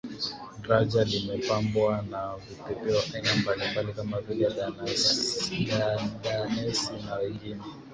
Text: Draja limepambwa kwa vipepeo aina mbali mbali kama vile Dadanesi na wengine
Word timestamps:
Draja 0.63 1.01
limepambwa 1.03 2.05
kwa 2.09 2.39
vipepeo 2.49 2.99
aina 3.15 3.35
mbali 3.35 3.63
mbali 3.71 3.93
kama 3.93 4.21
vile 4.21 4.49
Dadanesi 4.49 5.63
na 7.07 7.15
wengine 7.15 7.61